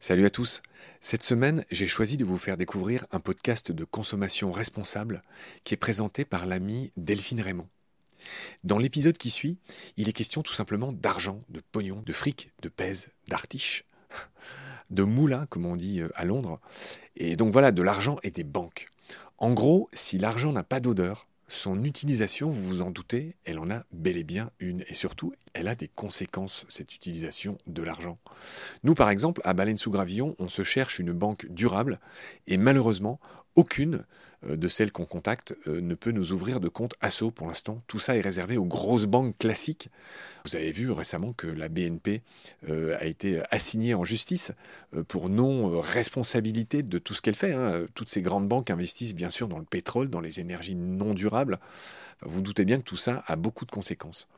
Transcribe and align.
Salut 0.00 0.26
à 0.26 0.30
tous. 0.30 0.60
Cette 1.00 1.22
semaine, 1.22 1.64
j'ai 1.70 1.86
choisi 1.86 2.18
de 2.18 2.26
vous 2.26 2.36
faire 2.36 2.58
découvrir 2.58 3.06
un 3.10 3.20
podcast 3.20 3.72
de 3.72 3.84
consommation 3.84 4.52
responsable 4.52 5.22
qui 5.64 5.72
est 5.72 5.78
présenté 5.78 6.26
par 6.26 6.44
l'ami 6.44 6.92
Delphine 6.98 7.40
Raymond. 7.40 7.68
Dans 8.64 8.78
l'épisode 8.78 9.16
qui 9.16 9.30
suit, 9.30 9.56
il 9.96 10.10
est 10.10 10.12
question 10.12 10.42
tout 10.42 10.52
simplement 10.52 10.92
d'argent, 10.92 11.42
de 11.48 11.62
pognon, 11.72 12.02
de 12.04 12.12
fric, 12.12 12.52
de 12.60 12.68
pèse, 12.68 13.08
d'artiche, 13.28 13.86
de 14.90 15.04
moulin, 15.04 15.46
comme 15.46 15.64
on 15.64 15.74
dit 15.74 16.00
euh, 16.00 16.10
à 16.14 16.26
Londres, 16.26 16.60
et 17.16 17.36
donc 17.36 17.52
voilà, 17.52 17.72
de 17.72 17.80
l'argent 17.80 18.16
et 18.22 18.30
des 18.30 18.44
banques. 18.44 18.88
En 19.38 19.54
gros, 19.54 19.88
si 19.94 20.18
l'argent 20.18 20.52
n'a 20.52 20.64
pas 20.64 20.80
d'odeur, 20.80 21.26
son 21.48 21.84
utilisation, 21.84 22.50
vous 22.50 22.62
vous 22.62 22.80
en 22.80 22.90
doutez, 22.90 23.36
elle 23.44 23.58
en 23.58 23.70
a 23.70 23.84
bel 23.92 24.16
et 24.16 24.24
bien 24.24 24.50
une. 24.60 24.84
Et 24.88 24.94
surtout, 24.94 25.34
elle 25.52 25.68
a 25.68 25.74
des 25.74 25.88
conséquences, 25.88 26.64
cette 26.68 26.94
utilisation 26.94 27.58
de 27.66 27.82
l'argent. 27.82 28.18
Nous, 28.82 28.94
par 28.94 29.10
exemple, 29.10 29.40
à 29.44 29.52
Baleine 29.52 29.78
sous 29.78 29.90
Gravillon, 29.90 30.34
on 30.38 30.48
se 30.48 30.62
cherche 30.62 30.98
une 30.98 31.12
banque 31.12 31.46
durable 31.50 32.00
et 32.46 32.56
malheureusement, 32.56 33.20
aucune 33.56 34.04
euh, 34.48 34.56
de 34.56 34.68
celles 34.68 34.92
qu'on 34.92 35.04
contacte 35.04 35.54
euh, 35.66 35.80
ne 35.80 35.94
peut 35.94 36.10
nous 36.10 36.32
ouvrir 36.32 36.60
de 36.60 36.68
compte 36.68 36.94
ASSO 37.00 37.30
pour 37.30 37.46
l'instant. 37.46 37.82
Tout 37.86 37.98
ça 37.98 38.16
est 38.16 38.20
réservé 38.20 38.56
aux 38.56 38.64
grosses 38.64 39.06
banques 39.06 39.36
classiques. 39.38 39.88
Vous 40.44 40.56
avez 40.56 40.72
vu 40.72 40.90
récemment 40.90 41.32
que 41.32 41.46
la 41.46 41.68
BNP 41.68 42.22
euh, 42.68 42.96
a 42.98 43.04
été 43.04 43.42
assignée 43.50 43.94
en 43.94 44.04
justice 44.04 44.52
pour 45.08 45.28
non-responsabilité 45.28 46.82
de 46.82 46.98
tout 46.98 47.14
ce 47.14 47.22
qu'elle 47.22 47.34
fait. 47.34 47.52
Hein. 47.52 47.86
Toutes 47.94 48.08
ces 48.08 48.22
grandes 48.22 48.48
banques 48.48 48.70
investissent 48.70 49.14
bien 49.14 49.30
sûr 49.30 49.48
dans 49.48 49.58
le 49.58 49.64
pétrole, 49.64 50.08
dans 50.08 50.20
les 50.20 50.40
énergies 50.40 50.74
non 50.74 51.14
durables. 51.14 51.58
Vous 52.22 52.42
doutez 52.42 52.64
bien 52.64 52.78
que 52.78 52.84
tout 52.84 52.96
ça 52.96 53.24
a 53.26 53.36
beaucoup 53.36 53.64
de 53.64 53.70
conséquences. 53.70 54.28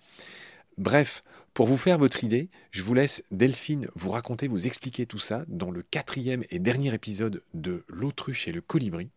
Bref, 0.78 1.24
pour 1.54 1.66
vous 1.66 1.78
faire 1.78 1.96
votre 1.96 2.22
idée, 2.22 2.50
je 2.70 2.82
vous 2.82 2.92
laisse 2.92 3.22
Delphine 3.30 3.88
vous 3.94 4.10
raconter, 4.10 4.46
vous 4.46 4.66
expliquer 4.66 5.06
tout 5.06 5.18
ça 5.18 5.46
dans 5.48 5.70
le 5.70 5.80
quatrième 5.82 6.44
et 6.50 6.58
dernier 6.58 6.92
épisode 6.92 7.42
de 7.54 7.82
L'autruche 7.88 8.46
et 8.46 8.52
le 8.52 8.60
colibri. 8.60 9.08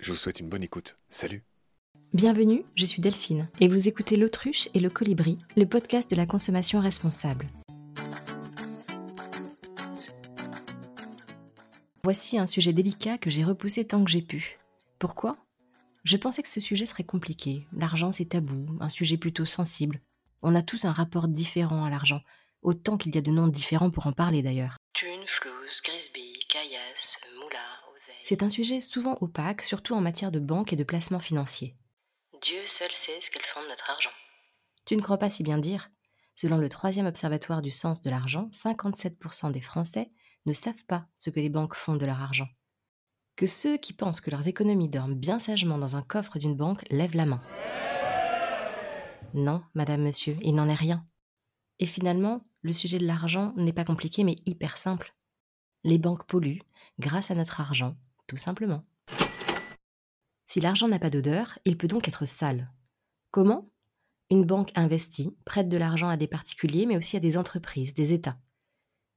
Je 0.00 0.12
vous 0.12 0.16
souhaite 0.16 0.40
une 0.40 0.48
bonne 0.48 0.62
écoute. 0.62 0.96
Salut 1.10 1.42
Bienvenue, 2.14 2.64
je 2.74 2.86
suis 2.86 3.02
Delphine 3.02 3.50
et 3.60 3.68
vous 3.68 3.86
écoutez 3.86 4.16
L'autruche 4.16 4.70
et 4.72 4.80
le 4.80 4.88
colibri, 4.88 5.38
le 5.58 5.66
podcast 5.66 6.08
de 6.08 6.16
la 6.16 6.24
consommation 6.24 6.80
responsable. 6.80 7.48
Voici 12.02 12.38
un 12.38 12.46
sujet 12.46 12.72
délicat 12.72 13.18
que 13.18 13.28
j'ai 13.28 13.44
repoussé 13.44 13.84
tant 13.84 14.02
que 14.02 14.10
j'ai 14.10 14.22
pu. 14.22 14.58
Pourquoi? 14.98 15.36
Je 16.04 16.16
pensais 16.16 16.42
que 16.42 16.48
ce 16.48 16.62
sujet 16.62 16.86
serait 16.86 17.04
compliqué. 17.04 17.66
L'argent 17.74 18.10
c'est 18.10 18.30
tabou, 18.30 18.78
un 18.80 18.88
sujet 18.88 19.18
plutôt 19.18 19.44
sensible. 19.44 20.00
On 20.42 20.54
a 20.54 20.62
tous 20.62 20.84
un 20.84 20.92
rapport 20.92 21.28
différent 21.28 21.84
à 21.84 21.90
l'argent, 21.90 22.20
autant 22.62 22.96
qu'il 22.96 23.14
y 23.14 23.18
a 23.18 23.22
de 23.22 23.30
noms 23.30 23.48
différents 23.48 23.90
pour 23.90 24.06
en 24.06 24.12
parler 24.12 24.42
d'ailleurs. 24.42 24.76
Thune, 24.92 25.26
flouze, 25.26 25.80
grisby, 25.84 26.38
caillasse, 26.48 27.18
moulin, 27.34 27.58
oseille. 27.92 28.24
C'est 28.24 28.42
un 28.42 28.50
sujet 28.50 28.80
souvent 28.80 29.16
opaque, 29.20 29.62
surtout 29.62 29.94
en 29.94 30.00
matière 30.00 30.32
de 30.32 30.40
banque 30.40 30.72
et 30.72 30.76
de 30.76 30.84
placement 30.84 31.20
financier. 31.20 31.76
Dieu 32.40 32.66
seul 32.66 32.92
sait 32.92 33.20
ce 33.20 33.30
qu'elles 33.30 33.42
font 33.42 33.62
de 33.62 33.68
notre 33.68 33.90
argent. 33.90 34.10
Tu 34.84 34.96
ne 34.96 35.02
crois 35.02 35.18
pas 35.18 35.30
si 35.30 35.42
bien 35.42 35.58
dire 35.58 35.90
Selon 36.34 36.58
le 36.58 36.68
troisième 36.68 37.06
observatoire 37.06 37.62
du 37.62 37.72
sens 37.72 38.00
de 38.00 38.10
l'argent, 38.10 38.48
57% 38.52 39.50
des 39.50 39.60
Français 39.60 40.12
ne 40.46 40.52
savent 40.52 40.84
pas 40.86 41.06
ce 41.16 41.30
que 41.30 41.40
les 41.40 41.48
banques 41.48 41.74
font 41.74 41.96
de 41.96 42.06
leur 42.06 42.22
argent. 42.22 42.48
Que 43.34 43.46
ceux 43.46 43.76
qui 43.76 43.92
pensent 43.92 44.20
que 44.20 44.30
leurs 44.30 44.46
économies 44.46 44.88
dorment 44.88 45.16
bien 45.16 45.40
sagement 45.40 45.78
dans 45.78 45.96
un 45.96 46.02
coffre 46.02 46.38
d'une 46.38 46.56
banque 46.56 46.84
lèvent 46.90 47.16
la 47.16 47.26
main. 47.26 47.42
Non, 49.34 49.62
madame, 49.74 50.02
monsieur, 50.02 50.36
il 50.42 50.54
n'en 50.54 50.68
est 50.68 50.74
rien. 50.74 51.06
Et 51.78 51.86
finalement, 51.86 52.42
le 52.62 52.72
sujet 52.72 52.98
de 52.98 53.06
l'argent 53.06 53.52
n'est 53.56 53.72
pas 53.72 53.84
compliqué 53.84 54.24
mais 54.24 54.36
hyper 54.46 54.78
simple. 54.78 55.14
Les 55.84 55.98
banques 55.98 56.26
polluent 56.26 56.62
grâce 56.98 57.30
à 57.30 57.34
notre 57.34 57.60
argent, 57.60 57.96
tout 58.26 58.36
simplement. 58.36 58.84
Si 60.46 60.60
l'argent 60.60 60.88
n'a 60.88 60.98
pas 60.98 61.10
d'odeur, 61.10 61.58
il 61.64 61.76
peut 61.76 61.88
donc 61.88 62.08
être 62.08 62.26
sale. 62.26 62.72
Comment? 63.30 63.70
Une 64.30 64.44
banque 64.44 64.72
investit, 64.74 65.36
prête 65.44 65.68
de 65.68 65.76
l'argent 65.76 66.08
à 66.08 66.16
des 66.16 66.26
particuliers 66.26 66.86
mais 66.86 66.96
aussi 66.96 67.16
à 67.16 67.20
des 67.20 67.38
entreprises, 67.38 67.94
des 67.94 68.12
États. 68.12 68.38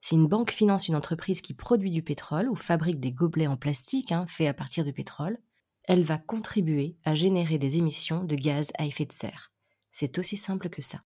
Si 0.01 0.15
une 0.15 0.27
banque 0.27 0.51
finance 0.51 0.87
une 0.87 0.95
entreprise 0.95 1.41
qui 1.41 1.53
produit 1.53 1.91
du 1.91 2.01
pétrole 2.01 2.49
ou 2.49 2.55
fabrique 2.55 2.99
des 2.99 3.11
gobelets 3.11 3.47
en 3.47 3.57
plastique 3.57 4.11
hein, 4.11 4.25
faits 4.27 4.47
à 4.47 4.53
partir 4.53 4.83
de 4.83 4.91
pétrole, 4.91 5.37
elle 5.83 6.03
va 6.03 6.17
contribuer 6.17 6.97
à 7.03 7.15
générer 7.15 7.57
des 7.57 7.77
émissions 7.77 8.23
de 8.23 8.35
gaz 8.35 8.71
à 8.77 8.85
effet 8.85 9.05
de 9.05 9.11
serre. 9.11 9.50
C'est 9.91 10.17
aussi 10.17 10.37
simple 10.37 10.69
que 10.69 10.81
ça. 10.81 11.03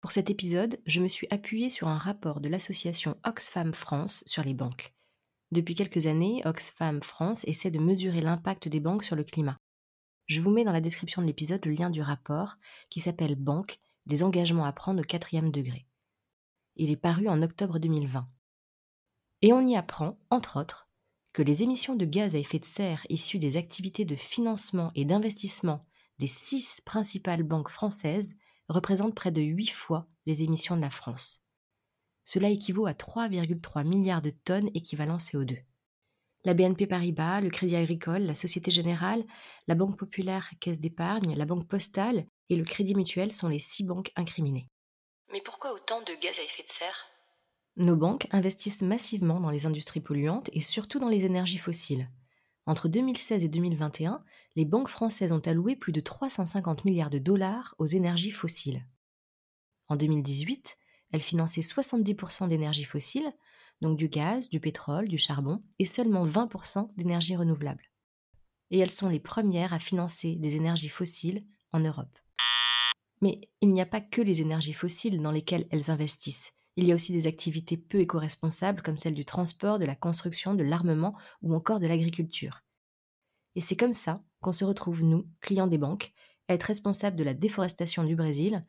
Pour 0.00 0.12
cet 0.12 0.30
épisode, 0.30 0.80
je 0.86 1.00
me 1.00 1.08
suis 1.08 1.26
appuyée 1.30 1.68
sur 1.68 1.88
un 1.88 1.98
rapport 1.98 2.40
de 2.40 2.48
l'association 2.48 3.16
Oxfam 3.24 3.74
France 3.74 4.24
sur 4.26 4.42
les 4.42 4.54
banques. 4.54 4.94
Depuis 5.52 5.74
quelques 5.74 6.06
années, 6.06 6.42
Oxfam 6.44 7.02
France 7.02 7.44
essaie 7.44 7.70
de 7.70 7.78
mesurer 7.78 8.20
l'impact 8.20 8.68
des 8.68 8.80
banques 8.80 9.04
sur 9.04 9.16
le 9.16 9.24
climat. 9.24 9.58
Je 10.26 10.40
vous 10.40 10.50
mets 10.50 10.64
dans 10.64 10.72
la 10.72 10.80
description 10.80 11.20
de 11.20 11.26
l'épisode 11.26 11.64
le 11.66 11.72
lien 11.72 11.90
du 11.90 12.00
rapport 12.00 12.54
qui 12.88 13.00
s'appelle 13.00 13.34
Banque, 13.34 13.78
des 14.06 14.22
engagements 14.22 14.64
à 14.64 14.72
prendre 14.72 15.00
au 15.00 15.04
quatrième 15.04 15.50
degré. 15.50 15.86
Il 16.76 16.90
est 16.90 16.96
paru 16.96 17.28
en 17.28 17.42
octobre 17.42 17.78
2020. 17.78 18.28
Et 19.42 19.52
on 19.52 19.66
y 19.66 19.76
apprend, 19.76 20.18
entre 20.30 20.60
autres, 20.60 20.86
que 21.32 21.42
les 21.42 21.62
émissions 21.62 21.96
de 21.96 22.04
gaz 22.04 22.34
à 22.34 22.38
effet 22.38 22.58
de 22.58 22.64
serre 22.64 23.04
issues 23.08 23.38
des 23.38 23.56
activités 23.56 24.04
de 24.04 24.16
financement 24.16 24.92
et 24.94 25.04
d'investissement 25.04 25.84
des 26.20 26.26
six 26.26 26.82
principales 26.82 27.42
banques 27.42 27.70
françaises 27.70 28.36
représentent 28.68 29.14
près 29.14 29.32
de 29.32 29.40
huit 29.40 29.70
fois 29.70 30.06
les 30.26 30.42
émissions 30.42 30.76
de 30.76 30.82
la 30.82 30.90
France. 30.90 31.46
Cela 32.26 32.50
équivaut 32.50 32.84
à 32.86 32.92
3,3 32.92 33.86
milliards 33.86 34.20
de 34.20 34.28
tonnes 34.28 34.70
équivalent 34.74 35.16
CO2. 35.16 35.62
La 36.44 36.52
BNP 36.52 36.86
Paribas, 36.86 37.40
le 37.40 37.48
Crédit 37.48 37.76
Agricole, 37.76 38.22
la 38.22 38.34
Société 38.34 38.70
Générale, 38.70 39.24
la 39.66 39.74
Banque 39.74 39.98
Populaire 39.98 40.50
Caisse 40.60 40.78
d'Épargne, 40.78 41.34
la 41.34 41.46
Banque 41.46 41.66
Postale 41.66 42.26
et 42.50 42.56
le 42.56 42.64
Crédit 42.64 42.94
Mutuel 42.94 43.32
sont 43.32 43.48
les 43.48 43.58
six 43.58 43.84
banques 43.84 44.12
incriminées. 44.14 44.68
Mais 45.32 45.40
pourquoi 45.40 45.72
autant 45.72 46.00
de 46.02 46.12
gaz 46.20 46.38
à 46.38 46.42
effet 46.42 46.62
de 46.62 46.68
serre? 46.68 47.06
Nos 47.76 47.96
banques 47.96 48.26
investissent 48.30 48.82
massivement 48.82 49.40
dans 49.40 49.50
les 49.50 49.64
industries 49.64 50.00
polluantes 50.00 50.50
et 50.52 50.60
surtout 50.60 50.98
dans 50.98 51.08
les 51.08 51.24
énergies 51.24 51.58
fossiles. 51.58 52.10
Entre 52.66 52.88
2016 52.88 53.42
et 53.42 53.48
2021, 53.48 54.22
les 54.56 54.64
banques 54.64 54.88
françaises 54.88 55.32
ont 55.32 55.40
alloué 55.40 55.76
plus 55.76 55.92
de 55.92 56.00
350 56.00 56.84
milliards 56.84 57.10
de 57.10 57.18
dollars 57.18 57.74
aux 57.78 57.86
énergies 57.86 58.30
fossiles. 58.30 58.84
En 59.88 59.96
2018, 59.96 60.78
elles 61.12 61.20
finançaient 61.20 61.60
70% 61.60 62.48
d'énergie 62.48 62.84
fossile, 62.84 63.32
donc 63.80 63.96
du 63.96 64.08
gaz, 64.08 64.50
du 64.50 64.60
pétrole, 64.60 65.08
du 65.08 65.18
charbon, 65.18 65.62
et 65.78 65.84
seulement 65.84 66.26
20% 66.26 66.94
d'énergie 66.96 67.36
renouvelable. 67.36 67.90
Et 68.70 68.78
elles 68.78 68.90
sont 68.90 69.08
les 69.08 69.20
premières 69.20 69.72
à 69.72 69.78
financer 69.78 70.36
des 70.36 70.56
énergies 70.56 70.88
fossiles 70.88 71.44
en 71.72 71.80
Europe. 71.80 72.18
Mais 73.20 73.40
il 73.60 73.72
n'y 73.72 73.80
a 73.80 73.86
pas 73.86 74.00
que 74.00 74.20
les 74.20 74.40
énergies 74.40 74.72
fossiles 74.72 75.20
dans 75.20 75.32
lesquelles 75.32 75.66
elles 75.70 75.90
investissent. 75.90 76.52
Il 76.76 76.86
y 76.86 76.92
a 76.92 76.94
aussi 76.94 77.12
des 77.12 77.26
activités 77.26 77.76
peu 77.76 78.00
éco-responsables 78.00 78.82
comme 78.82 78.96
celles 78.96 79.14
du 79.14 79.24
transport, 79.24 79.78
de 79.78 79.84
la 79.84 79.96
construction, 79.96 80.54
de 80.54 80.62
l'armement 80.62 81.12
ou 81.42 81.54
encore 81.54 81.80
de 81.80 81.86
l'agriculture. 81.86 82.62
Et 83.56 83.60
c'est 83.60 83.76
comme 83.76 83.92
ça 83.92 84.22
qu'on 84.40 84.52
se 84.52 84.64
retrouve, 84.64 85.04
nous, 85.04 85.28
clients 85.40 85.66
des 85.66 85.78
banques, 85.78 86.12
à 86.48 86.54
être 86.54 86.64
responsables 86.64 87.16
de 87.16 87.24
la 87.24 87.34
déforestation 87.34 88.04
du 88.04 88.16
Brésil 88.16 88.64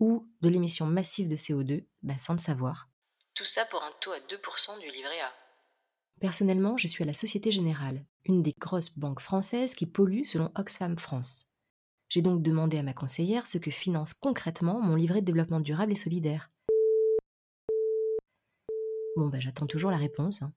ou 0.00 0.28
de 0.40 0.48
l'émission 0.48 0.86
massive 0.86 1.28
de 1.28 1.36
CO2, 1.36 1.86
bah, 2.02 2.18
sans 2.18 2.32
le 2.32 2.38
savoir. 2.38 2.88
Tout 3.34 3.44
ça 3.44 3.64
pour 3.66 3.82
un 3.82 3.92
taux 4.00 4.12
à 4.12 4.18
2% 4.18 4.80
du 4.80 4.90
livret 4.90 5.20
A. 5.20 5.32
Personnellement, 6.20 6.76
je 6.76 6.86
suis 6.86 7.02
à 7.02 7.06
la 7.06 7.14
Société 7.14 7.50
Générale, 7.50 8.04
une 8.24 8.42
des 8.42 8.54
grosses 8.58 8.96
banques 8.96 9.20
françaises 9.20 9.74
qui 9.74 9.86
pollue 9.86 10.24
selon 10.24 10.50
Oxfam 10.54 10.98
France. 10.98 11.50
J'ai 12.08 12.20
donc 12.20 12.42
demandé 12.42 12.78
à 12.78 12.82
ma 12.82 12.92
conseillère 12.92 13.46
ce 13.46 13.58
que 13.58 13.70
finance 13.70 14.12
concrètement 14.12 14.80
mon 14.80 14.96
livret 14.96 15.20
de 15.20 15.26
développement 15.26 15.60
durable 15.60 15.92
et 15.92 15.96
solidaire. 15.96 16.50
Bon, 19.16 19.28
bah, 19.28 19.40
j'attends 19.40 19.66
toujours 19.66 19.90
la 19.90 19.96
réponse. 19.96 20.42
Hein. 20.42 20.52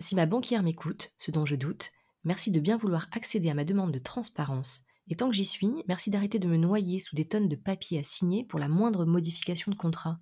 Si 0.00 0.14
ma 0.14 0.26
banquière 0.26 0.62
m'écoute, 0.62 1.12
ce 1.18 1.30
dont 1.30 1.46
je 1.46 1.54
doute, 1.54 1.90
Merci 2.24 2.50
de 2.50 2.60
bien 2.60 2.76
vouloir 2.76 3.08
accéder 3.12 3.50
à 3.50 3.54
ma 3.54 3.64
demande 3.64 3.92
de 3.92 3.98
transparence. 3.98 4.82
Et 5.08 5.16
tant 5.16 5.28
que 5.28 5.34
j'y 5.34 5.44
suis, 5.44 5.82
merci 5.88 6.10
d'arrêter 6.10 6.38
de 6.38 6.46
me 6.46 6.56
noyer 6.56 7.00
sous 7.00 7.16
des 7.16 7.26
tonnes 7.26 7.48
de 7.48 7.56
papiers 7.56 7.98
à 7.98 8.04
signer 8.04 8.44
pour 8.44 8.60
la 8.60 8.68
moindre 8.68 9.04
modification 9.04 9.72
de 9.72 9.76
contrat. 9.76 10.18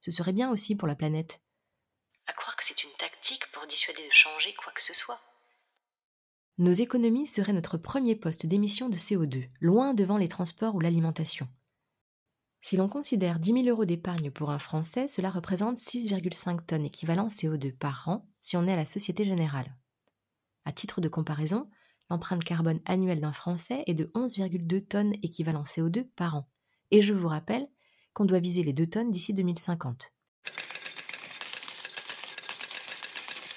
Ce 0.00 0.10
serait 0.10 0.32
bien 0.32 0.50
aussi 0.50 0.76
pour 0.76 0.86
la 0.86 0.94
planète. 0.94 1.40
À 2.26 2.34
croire 2.34 2.56
que 2.56 2.64
c'est 2.64 2.84
une 2.84 2.96
tactique 2.98 3.50
pour 3.52 3.66
dissuader 3.66 4.06
de 4.06 4.12
changer 4.12 4.54
quoi 4.54 4.72
que 4.72 4.82
ce 4.82 4.92
soit. 4.92 5.18
Nos 6.58 6.72
économies 6.72 7.26
seraient 7.26 7.52
notre 7.52 7.78
premier 7.78 8.16
poste 8.16 8.44
d'émission 8.44 8.88
de 8.88 8.96
CO2, 8.96 9.48
loin 9.60 9.94
devant 9.94 10.18
les 10.18 10.28
transports 10.28 10.74
ou 10.74 10.80
l'alimentation. 10.80 11.48
Si 12.60 12.76
l'on 12.76 12.88
considère 12.88 13.38
10 13.38 13.52
000 13.52 13.66
euros 13.68 13.84
d'épargne 13.84 14.30
pour 14.30 14.50
un 14.50 14.58
Français, 14.58 15.08
cela 15.08 15.30
représente 15.30 15.78
6,5 15.78 16.66
tonnes 16.66 16.84
équivalent 16.84 17.28
CO2 17.28 17.72
par 17.72 18.08
an 18.08 18.28
si 18.40 18.56
on 18.56 18.66
est 18.66 18.72
à 18.72 18.76
la 18.76 18.84
Société 18.84 19.24
Générale. 19.24 19.74
À 20.68 20.72
titre 20.72 21.00
de 21.00 21.08
comparaison, 21.08 21.70
l'empreinte 22.10 22.44
carbone 22.44 22.80
annuelle 22.84 23.22
d'un 23.22 23.32
Français 23.32 23.84
est 23.86 23.94
de 23.94 24.10
11,2 24.14 24.86
tonnes 24.86 25.14
équivalent 25.22 25.62
CO2 25.62 26.04
par 26.14 26.36
an. 26.36 26.46
Et 26.90 27.00
je 27.00 27.14
vous 27.14 27.28
rappelle 27.28 27.66
qu'on 28.12 28.26
doit 28.26 28.38
viser 28.38 28.62
les 28.62 28.74
2 28.74 28.86
tonnes 28.86 29.10
d'ici 29.10 29.32
2050. 29.32 30.12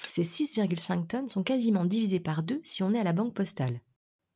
Ces 0.08 0.22
6,5 0.22 1.06
tonnes 1.06 1.28
sont 1.28 1.42
quasiment 1.42 1.84
divisées 1.84 2.18
par 2.18 2.42
deux 2.42 2.62
si 2.64 2.82
on 2.82 2.94
est 2.94 2.98
à 2.98 3.04
la 3.04 3.12
banque 3.12 3.34
postale. 3.34 3.82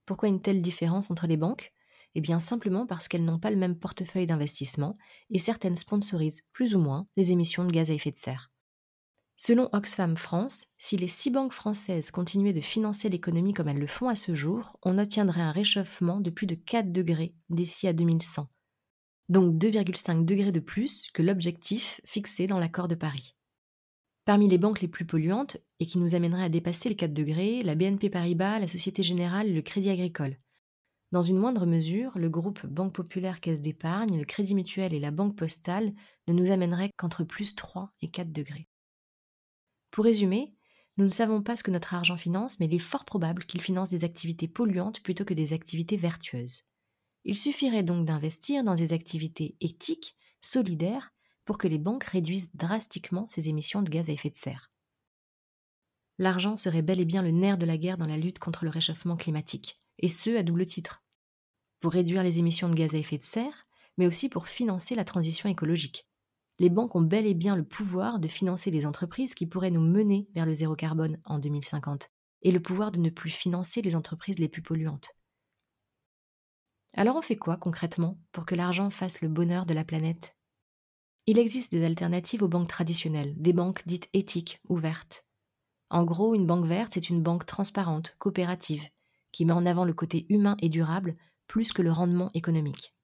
Pourquoi 0.05 0.29
une 0.29 0.43
telle 0.43 0.61
différence 0.61 1.11
entre 1.11 1.27
les 1.27 1.39
banques? 1.39 1.73
Eh 2.15 2.21
bien 2.21 2.41
simplement 2.41 2.87
parce 2.87 3.09
qu'elles 3.09 3.25
n'ont 3.25 3.39
pas 3.39 3.51
le 3.51 3.57
même 3.57 3.79
portefeuille 3.79 4.27
d'investissement 4.27 4.93
et 5.31 5.39
certaines 5.39 5.77
sponsorisent 5.77 6.43
plus 6.53 6.75
ou 6.75 6.79
moins 6.79 7.07
les 7.17 7.33
émissions 7.33 7.65
de 7.65 7.73
gaz 7.73 7.91
à 7.91 7.95
effet 7.95 8.11
de 8.11 8.19
serre. 8.19 8.51
Selon 9.39 9.69
Oxfam 9.73 10.17
France, 10.17 10.69
si 10.79 10.97
les 10.97 11.09
six 11.09 11.31
banques 11.31 11.53
françaises 11.53 12.11
continuaient 12.11 12.55
de 12.55 12.63
financer 12.63 13.11
l'économie 13.11 13.53
comme 13.53 13.69
elles 13.69 13.79
le 13.79 13.87
font 13.87 14.09
à 14.09 14.15
ce 14.15 14.35
jour, 14.35 14.79
on 14.83 14.97
obtiendrait 14.97 15.43
un 15.43 15.53
réchauffement 15.53 16.21
de 16.21 16.31
plus 16.31 16.47
de 16.47 16.55
4 16.55 16.91
degrés 16.91 17.35
d'ici 17.51 17.87
à 17.87 17.93
2100, 17.93 18.49
donc 19.29 19.59
2,5 19.59 20.25
degrés 20.25 20.53
de 20.53 20.61
plus 20.61 21.07
que 21.13 21.21
l'objectif 21.21 22.01
fixé 22.07 22.47
dans 22.47 22.59
l'accord 22.59 22.89
de 22.89 22.95
Paris. 22.95 23.37
Parmi 24.25 24.49
les 24.49 24.57
banques 24.57 24.81
les 24.81 24.89
plus 24.89 25.05
polluantes 25.05 25.59
et 25.81 25.87
qui 25.87 25.99
nous 25.99 26.15
amèneraient 26.15 26.45
à 26.45 26.49
dépasser 26.49 26.89
les 26.89 26.97
4 26.97 27.13
degrés, 27.13 27.63
la 27.63 27.75
BNP 27.75 28.09
Paribas, 28.09 28.59
la 28.59 28.67
Société 28.67 29.03
Générale 29.03 29.49
et 29.49 29.55
le 29.55 29.63
Crédit 29.63 29.91
Agricole. 29.91 30.39
Dans 31.13 31.23
une 31.23 31.39
moindre 31.39 31.67
mesure, 31.67 32.19
le 32.19 32.31
groupe 32.31 32.65
Banque 32.67 32.95
Populaire 32.95 33.41
Caisse 33.41 33.61
d'épargne, 33.61 34.19
le 34.19 34.25
Crédit 34.25 34.55
Mutuel 34.55 34.95
et 34.95 34.99
la 34.99 35.11
Banque 35.11 35.37
Postale 35.37 35.93
ne 36.27 36.33
nous 36.33 36.51
amèneraient 36.51 36.91
qu'entre 36.97 37.23
plus 37.23 37.55
3 37.55 37.93
et 38.01 38.11
4 38.11 38.33
degrés. 38.33 38.67
Pour 39.97 40.05
résumer, 40.05 40.53
nous 40.99 41.07
ne 41.07 41.11
savons 41.11 41.43
pas 41.43 41.57
ce 41.57 41.63
que 41.63 41.71
notre 41.71 41.95
argent 41.95 42.19
finance, 42.19 42.61
mais 42.61 42.67
il 42.67 42.75
est 42.75 42.79
fort 42.79 43.07
probable 43.07 43.47
qu'il 43.47 43.63
finance 43.63 43.89
des 43.89 44.05
activités 44.05 44.47
polluantes 44.47 45.01
plutôt 45.01 45.25
que 45.25 45.33
des 45.33 45.55
activités 45.55 45.97
vertueuses. 45.97 46.67
Il 47.25 47.35
suffirait 47.35 47.83
donc 47.83 48.05
d'investir 48.05 48.63
dans 48.63 48.75
des 48.75 48.93
activités 48.93 49.57
éthiques, 49.63 50.15
solidaires, 50.43 51.15
pour 51.47 51.57
que 51.57 51.67
les 51.67 51.79
banques 51.79 52.05
réduisent 52.05 52.55
drastiquement 52.55 53.27
ces 53.31 53.49
émissions 53.49 53.81
de 53.81 53.89
gaz 53.89 54.11
à 54.11 54.13
effet 54.13 54.29
de 54.29 54.37
serre. 54.37 54.71
L'argent 56.19 56.59
serait 56.59 56.83
bel 56.83 57.01
et 57.01 57.07
bien 57.07 57.23
le 57.23 57.31
nerf 57.31 57.57
de 57.57 57.65
la 57.65 57.79
guerre 57.79 57.97
dans 57.97 58.05
la 58.07 58.19
lutte 58.19 58.39
contre 58.39 58.67
le 58.67 58.71
réchauffement 58.71 59.17
climatique, 59.17 59.81
et 59.99 60.09
ce 60.09 60.37
à 60.37 60.43
double 60.43 60.67
titre. 60.67 61.05
Pour 61.81 61.93
réduire 61.93 62.23
les 62.23 62.39
émissions 62.39 62.69
de 62.69 62.75
gaz 62.75 62.95
à 62.95 62.99
effet 62.99 63.17
de 63.17 63.23
serre, 63.23 63.67
mais 63.97 64.07
aussi 64.07 64.29
pour 64.29 64.47
financer 64.47 64.95
la 64.95 65.07
transition 65.07 65.49
écologique 65.49 66.07
les 66.59 66.71
banques 66.71 66.95
ont 66.97 67.03
bel 67.03 67.27
et 67.27 67.35
bien 67.35 67.57
le 67.57 67.65
pouvoir 67.65 68.19
de 68.19 68.29
financer 68.29 68.71
des 68.71 68.87
entreprises 68.87 69.35
qui 69.35 69.47
pourraient 69.47 69.71
nous 69.71 69.81
mener 69.81 70.29
vers 70.35 70.47
le 70.47 70.55
zéro 70.55 70.75
carbone 70.75 71.19
en 71.25 71.39
2050, 71.39 72.09
et 72.43 72.51
le 72.51 72.61
pouvoir 72.61 72.93
de 72.93 73.01
ne 73.01 73.11
plus 73.11 73.31
financer 73.31 73.83
les 73.83 73.97
entreprises 73.97 74.39
les 74.39 74.49
plus 74.49 74.63
polluantes. 74.63 75.11
Alors 76.95 77.17
on 77.17 77.23
fait 77.23 77.37
quoi 77.37 77.59
concrètement 77.59 78.19
pour 78.33 78.47
que 78.47 78.55
l'argent 78.55 78.89
fasse 78.89 79.21
le 79.21 79.29
bonheur 79.29 79.67
de 79.67 79.75
la 79.75 79.85
planète? 79.85 80.37
Il 81.27 81.39
existe 81.39 81.73
des 81.73 81.85
alternatives 81.85 82.43
aux 82.43 82.49
banques 82.49 82.69
traditionnelles, 82.69 83.35
des 83.37 83.53
banques 83.53 83.83
dites 83.87 84.09
éthiques, 84.15 84.61
ouvertes. 84.69 85.27
En 85.91 86.05
gros, 86.05 86.35
une 86.35 86.47
banque 86.47 86.65
verte, 86.65 86.93
c'est 86.95 87.11
une 87.11 87.23
banque 87.23 87.45
transparente, 87.45 88.17
coopérative, 88.19 88.89
qui 89.31 89.45
met 89.45 89.53
en 89.53 89.67
avant 89.67 89.85
le 89.85 89.93
côté 89.93 90.25
humain 90.31 90.57
et 90.63 90.69
durable 90.69 91.17
plus 91.47 91.73
que 91.73 91.83
le 91.83 91.93
rendement 91.93 92.31
économique. 92.33 92.96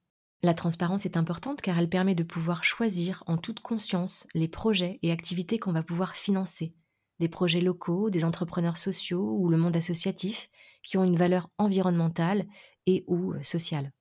La 0.44 0.54
transparence 0.54 1.06
est 1.06 1.16
importante 1.16 1.60
car 1.60 1.78
elle 1.78 1.88
permet 1.88 2.16
de 2.16 2.24
pouvoir 2.24 2.64
choisir 2.64 3.22
en 3.26 3.38
toute 3.38 3.60
conscience 3.60 4.26
les 4.34 4.48
projets 4.48 4.98
et 5.02 5.12
activités 5.12 5.60
qu'on 5.60 5.72
va 5.72 5.84
pouvoir 5.84 6.16
financer, 6.16 6.74
des 7.20 7.28
projets 7.28 7.60
locaux, 7.60 8.10
des 8.10 8.24
entrepreneurs 8.24 8.76
sociaux 8.76 9.36
ou 9.38 9.48
le 9.48 9.56
monde 9.56 9.76
associatif 9.76 10.50
qui 10.82 10.98
ont 10.98 11.04
une 11.04 11.16
valeur 11.16 11.48
environnementale 11.58 12.46
et 12.86 13.04
ou 13.06 13.34
euh, 13.34 13.42
sociale. 13.44 13.92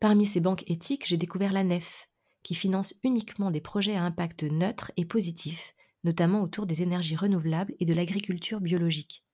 Parmi 0.00 0.24
ces 0.24 0.40
banques 0.40 0.64
éthiques, 0.66 1.06
j'ai 1.06 1.18
découvert 1.18 1.52
la 1.52 1.64
NEF, 1.64 2.08
qui 2.42 2.54
finance 2.54 2.94
uniquement 3.04 3.50
des 3.50 3.60
projets 3.60 3.96
à 3.96 4.02
impact 4.02 4.44
neutre 4.44 4.90
et 4.96 5.04
positif, 5.04 5.74
notamment 6.04 6.42
autour 6.42 6.64
des 6.64 6.82
énergies 6.82 7.16
renouvelables 7.16 7.74
et 7.78 7.84
de 7.84 7.92
l'agriculture 7.92 8.60
biologique. 8.60 9.24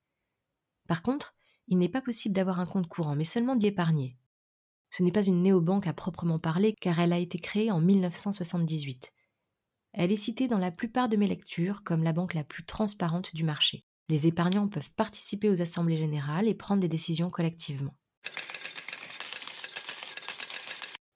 Par 0.89 1.03
contre, 1.03 1.35
il 1.69 1.79
n'est 1.79 1.89
pas 1.89 2.01
possible 2.01 2.35
d'avoir 2.35 2.61
un 2.61 2.67
compte 2.67 2.89
courant, 2.89 3.15
mais 3.15 3.25
seulement 3.25 3.57
d'y 3.57 3.67
épargner. 3.67 4.17
Ce 4.91 5.03
n'est 5.03 5.13
pas 5.13 5.25
une 5.25 5.43
néobanque 5.43 5.87
à 5.87 5.93
proprement 5.93 6.39
parler, 6.39 6.75
car 6.81 6.99
elle 6.99 7.13
a 7.13 7.19
été 7.19 7.39
créée 7.39 7.71
en 7.71 7.81
1978. 7.81 9.13
Elle 9.93 10.13
est 10.13 10.17
citée 10.17 10.49
dans 10.49 10.59
la 10.59 10.71
plupart 10.71 11.09
de 11.09 11.17
mes 11.17 11.29
lectures 11.29 11.83
comme 11.83 12.03
la 12.03 12.13
banque 12.13 12.35
la 12.35 12.45
plus 12.45 12.65
transparente 12.65 13.35
du 13.35 13.45
marché. 13.45 13.85
Les 14.09 14.27
épargnants 14.27 14.69
peuvent 14.69 14.93
participer 14.93 15.51
aux 15.51 15.61
assemblées 15.61 15.99
générales 15.99 16.49
et 16.49 16.55
prendre 16.55 16.81
des 16.81 16.89
décisions 16.89 17.31
collectivement. 17.31 17.95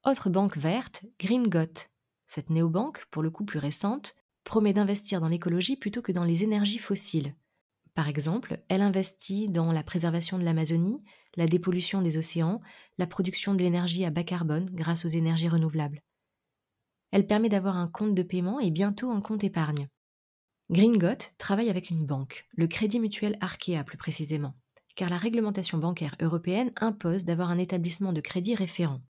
Autre 0.04 0.30
banque 0.30 0.58
verte, 0.58 1.06
Green. 1.18 1.44
Cette 2.26 2.50
néobanque, 2.50 3.06
pour 3.10 3.22
le 3.22 3.30
coup 3.30 3.44
plus 3.44 3.58
récente, 3.58 4.14
promet 4.44 4.72
d'investir 4.72 5.20
dans 5.20 5.28
l'écologie 5.28 5.76
plutôt 5.76 6.02
que 6.02 6.12
dans 6.12 6.24
les 6.24 6.44
énergies 6.44 6.78
fossiles, 6.78 7.34
par 7.94 8.08
exemple, 8.08 8.62
elle 8.68 8.82
investit 8.82 9.48
dans 9.48 9.70
la 9.70 9.82
préservation 9.82 10.38
de 10.38 10.44
l'Amazonie, 10.44 11.02
la 11.36 11.46
dépollution 11.46 12.00
des 12.00 12.16
océans, 12.16 12.60
la 12.98 13.06
production 13.06 13.54
de 13.54 13.62
l'énergie 13.62 14.04
à 14.04 14.10
bas 14.10 14.24
carbone 14.24 14.70
grâce 14.72 15.04
aux 15.04 15.08
énergies 15.08 15.48
renouvelables. 15.48 16.02
Elle 17.10 17.26
permet 17.26 17.50
d'avoir 17.50 17.76
un 17.76 17.88
compte 17.88 18.14
de 18.14 18.22
paiement 18.22 18.60
et 18.60 18.70
bientôt 18.70 19.10
un 19.10 19.20
compte 19.20 19.44
épargne. 19.44 19.88
Gringot 20.70 21.28
travaille 21.36 21.68
avec 21.68 21.90
une 21.90 22.06
banque, 22.06 22.46
le 22.52 22.66
Crédit 22.66 22.98
Mutuel 22.98 23.36
Arkea 23.40 23.84
plus 23.84 23.98
précisément, 23.98 24.54
car 24.94 25.10
la 25.10 25.18
réglementation 25.18 25.76
bancaire 25.76 26.16
européenne 26.20 26.72
impose 26.76 27.26
d'avoir 27.26 27.50
un 27.50 27.58
établissement 27.58 28.14
de 28.14 28.22
crédit 28.22 28.54
référent. 28.54 29.02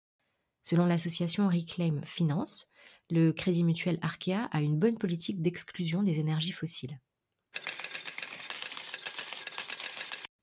Selon 0.63 0.85
l'association 0.85 1.47
Reclaim 1.47 2.01
Finance, 2.03 2.71
le 3.11 3.31
Crédit 3.31 3.63
Mutuel 3.63 3.99
Arkea 4.01 4.47
a 4.51 4.61
une 4.61 4.79
bonne 4.79 4.97
politique 4.97 5.41
d'exclusion 5.41 6.01
des 6.01 6.19
énergies 6.19 6.51
fossiles. 6.51 6.99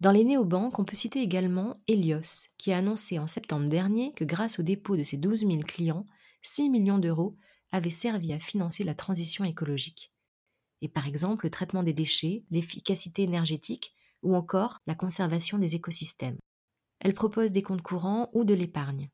Dans 0.00 0.12
les 0.12 0.22
néobanques, 0.22 0.78
on 0.78 0.84
peut 0.84 0.94
citer 0.94 1.20
également 1.20 1.76
Helios, 1.88 2.50
qui 2.56 2.72
a 2.72 2.78
annoncé 2.78 3.18
en 3.18 3.26
septembre 3.26 3.68
dernier 3.68 4.12
que 4.12 4.24
grâce 4.24 4.60
au 4.60 4.62
dépôt 4.62 4.96
de 4.96 5.02
ses 5.02 5.16
12 5.16 5.40
000 5.40 5.58
clients, 5.60 6.06
6 6.42 6.70
millions 6.70 6.98
d'euros 6.98 7.36
avaient 7.72 7.90
servi 7.90 8.32
à 8.32 8.38
financer 8.38 8.84
la 8.84 8.94
transition 8.94 9.44
écologique. 9.44 10.12
Et 10.82 10.88
par 10.88 11.08
exemple 11.08 11.46
le 11.46 11.50
traitement 11.50 11.82
des 11.82 11.92
déchets, 11.92 12.44
l'efficacité 12.50 13.22
énergétique 13.22 13.92
ou 14.22 14.36
encore 14.36 14.78
la 14.86 14.94
conservation 14.94 15.58
des 15.58 15.74
écosystèmes. 15.74 16.38
Elle 17.00 17.14
propose 17.14 17.50
des 17.50 17.62
comptes 17.62 17.82
courants 17.82 18.30
ou 18.32 18.44
de 18.44 18.54
l'épargne. 18.54 19.10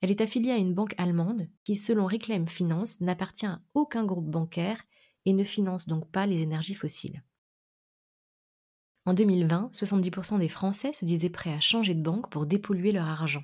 Elle 0.00 0.10
est 0.10 0.22
affiliée 0.22 0.52
à 0.52 0.56
une 0.56 0.74
banque 0.74 0.94
allemande 0.96 1.48
qui, 1.64 1.76
selon 1.76 2.06
Reclaim 2.06 2.46
Finance, 2.46 3.02
n'appartient 3.02 3.46
à 3.46 3.60
aucun 3.74 4.04
groupe 4.04 4.30
bancaire 4.30 4.82
et 5.26 5.34
ne 5.34 5.44
finance 5.44 5.86
donc 5.86 6.10
pas 6.10 6.26
les 6.26 6.40
énergies 6.40 6.74
fossiles. 6.74 7.22
En 9.08 9.14
2020, 9.14 9.70
70% 9.72 10.38
des 10.38 10.50
Français 10.50 10.92
se 10.92 11.06
disaient 11.06 11.30
prêts 11.30 11.54
à 11.54 11.60
changer 11.60 11.94
de 11.94 12.02
banque 12.02 12.28
pour 12.28 12.44
dépolluer 12.44 12.92
leur 12.92 13.06
argent. 13.06 13.42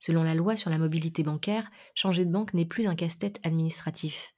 Selon 0.00 0.24
la 0.24 0.34
loi 0.34 0.56
sur 0.56 0.68
la 0.68 0.78
mobilité 0.78 1.22
bancaire, 1.22 1.70
changer 1.94 2.24
de 2.24 2.32
banque 2.32 2.54
n'est 2.54 2.66
plus 2.66 2.88
un 2.88 2.96
casse-tête 2.96 3.38
administratif. 3.44 4.34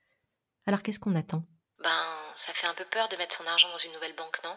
Alors 0.67 0.83
qu'est-ce 0.83 0.99
qu'on 0.99 1.15
attend? 1.15 1.43
Ben, 1.81 1.89
ça 2.35 2.53
fait 2.53 2.67
un 2.67 2.75
peu 2.75 2.85
peur 2.91 3.09
de 3.09 3.15
mettre 3.15 3.35
son 3.35 3.47
argent 3.47 3.67
dans 3.71 3.79
une 3.79 3.93
nouvelle 3.93 4.15
banque, 4.15 4.37
non? 4.43 4.53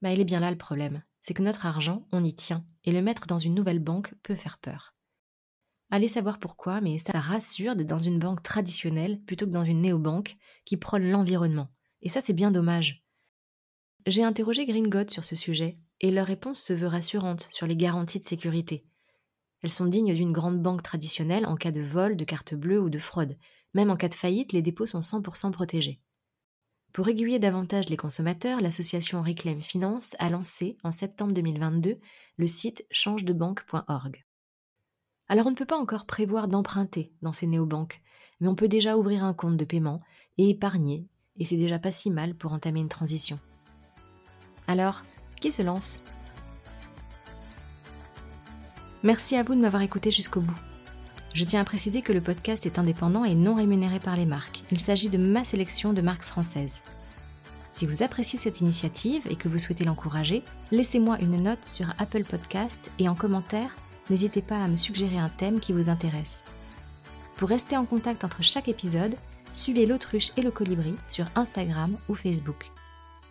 Ben, 0.00 0.08
il 0.08 0.20
est 0.20 0.24
bien 0.24 0.40
là 0.40 0.50
le 0.50 0.56
problème. 0.56 1.02
C'est 1.20 1.34
que 1.34 1.42
notre 1.42 1.66
argent, 1.66 2.08
on 2.10 2.24
y 2.24 2.34
tient, 2.34 2.64
et 2.84 2.92
le 2.92 3.02
mettre 3.02 3.26
dans 3.26 3.38
une 3.38 3.54
nouvelle 3.54 3.80
banque 3.80 4.14
peut 4.22 4.36
faire 4.36 4.56
peur. 4.56 4.94
Allez 5.90 6.08
savoir 6.08 6.38
pourquoi, 6.38 6.80
mais 6.80 6.96
ça 6.96 7.20
rassure 7.20 7.76
d'être 7.76 7.86
dans 7.86 7.98
une 7.98 8.18
banque 8.18 8.42
traditionnelle 8.42 9.20
plutôt 9.20 9.44
que 9.44 9.50
dans 9.50 9.64
une 9.64 9.82
néobanque 9.82 10.38
qui 10.64 10.78
prône 10.78 11.10
l'environnement. 11.10 11.68
Et 12.00 12.08
ça, 12.08 12.22
c'est 12.22 12.32
bien 12.32 12.50
dommage. 12.50 13.04
J'ai 14.08 14.24
interrogé 14.24 14.64
Gringot 14.64 15.10
sur 15.10 15.22
ce 15.22 15.36
sujet, 15.36 15.76
et 16.00 16.10
leur 16.10 16.26
réponse 16.26 16.62
se 16.62 16.72
veut 16.72 16.86
rassurante 16.86 17.46
sur 17.50 17.66
les 17.66 17.76
garanties 17.76 18.18
de 18.18 18.24
sécurité. 18.24 18.86
Elles 19.62 19.70
sont 19.70 19.84
dignes 19.84 20.14
d'une 20.14 20.32
grande 20.32 20.62
banque 20.62 20.82
traditionnelle 20.82 21.44
en 21.44 21.56
cas 21.56 21.72
de 21.72 21.82
vol, 21.82 22.16
de 22.16 22.24
carte 22.24 22.54
bleue 22.54 22.80
ou 22.80 22.88
de 22.88 22.98
fraude. 22.98 23.36
Même 23.74 23.90
en 23.90 23.96
cas 23.96 24.08
de 24.08 24.14
faillite, 24.14 24.54
les 24.54 24.62
dépôts 24.62 24.86
sont 24.86 25.00
100% 25.00 25.50
protégés. 25.50 26.00
Pour 26.94 27.06
aiguiller 27.06 27.38
davantage 27.38 27.90
les 27.90 27.98
consommateurs, 27.98 28.62
l'association 28.62 29.20
Reclaim 29.20 29.60
Finance 29.60 30.16
a 30.20 30.30
lancé, 30.30 30.78
en 30.84 30.90
septembre 30.90 31.34
2022, 31.34 31.98
le 32.38 32.46
site 32.46 32.86
changedebanque.org. 32.90 34.24
Alors 35.28 35.48
on 35.48 35.50
ne 35.50 35.54
peut 35.54 35.66
pas 35.66 35.76
encore 35.76 36.06
prévoir 36.06 36.48
d'emprunter 36.48 37.12
dans 37.20 37.32
ces 37.32 37.46
néobanques, 37.46 38.00
mais 38.40 38.48
on 38.48 38.54
peut 38.54 38.68
déjà 38.68 38.96
ouvrir 38.96 39.22
un 39.22 39.34
compte 39.34 39.58
de 39.58 39.66
paiement 39.66 39.98
et 40.38 40.48
épargner, 40.48 41.06
et 41.36 41.44
c'est 41.44 41.58
déjà 41.58 41.78
pas 41.78 41.92
si 41.92 42.10
mal 42.10 42.34
pour 42.34 42.54
entamer 42.54 42.80
une 42.80 42.88
transition. 42.88 43.38
Alors, 44.68 45.02
qui 45.40 45.50
se 45.50 45.62
lance? 45.62 46.02
Merci 49.02 49.34
à 49.36 49.42
vous 49.42 49.54
de 49.54 49.60
m'avoir 49.60 49.82
écouté 49.82 50.10
jusqu'au 50.10 50.40
bout. 50.40 50.58
Je 51.32 51.44
tiens 51.44 51.62
à 51.62 51.64
préciser 51.64 52.02
que 52.02 52.12
le 52.12 52.20
podcast 52.20 52.66
est 52.66 52.78
indépendant 52.78 53.24
et 53.24 53.34
non 53.34 53.54
rémunéré 53.54 53.98
par 53.98 54.16
les 54.16 54.26
marques. 54.26 54.62
Il 54.70 54.78
s'agit 54.78 55.08
de 55.08 55.16
ma 55.16 55.44
sélection 55.44 55.94
de 55.94 56.02
marques 56.02 56.24
françaises. 56.24 56.82
Si 57.72 57.86
vous 57.86 58.02
appréciez 58.02 58.38
cette 58.38 58.60
initiative 58.60 59.22
et 59.30 59.36
que 59.36 59.48
vous 59.48 59.58
souhaitez 59.58 59.84
l'encourager, 59.84 60.42
laissez-moi 60.70 61.18
une 61.20 61.42
note 61.42 61.64
sur 61.64 61.88
Apple 61.98 62.24
Podcast 62.24 62.90
et 62.98 63.08
en 63.08 63.14
commentaire, 63.14 63.74
n'hésitez 64.10 64.42
pas 64.42 64.62
à 64.62 64.68
me 64.68 64.76
suggérer 64.76 65.18
un 65.18 65.28
thème 65.30 65.60
qui 65.60 65.72
vous 65.72 65.88
intéresse. 65.88 66.44
Pour 67.36 67.48
rester 67.48 67.76
en 67.76 67.86
contact 67.86 68.24
entre 68.24 68.42
chaque 68.42 68.68
épisode, 68.68 69.14
suivez 69.54 69.86
l'autruche 69.86 70.30
et 70.36 70.42
le 70.42 70.50
colibri 70.50 70.94
sur 71.06 71.26
Instagram 71.36 71.96
ou 72.08 72.14
Facebook. 72.14 72.72